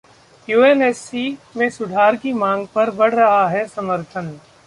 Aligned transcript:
UNSC 0.47 1.37
में 1.57 1.69
सुधार 1.69 2.15
की 2.15 2.33
मांग 2.33 2.65
पर 2.67 2.91
बढ़ 2.91 3.13
रहा 3.13 3.47
है 3.49 3.65
समर्थन 3.67 4.27